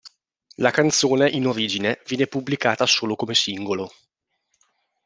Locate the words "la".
0.55-0.71